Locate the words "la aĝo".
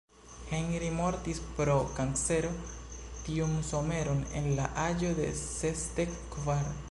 4.61-5.15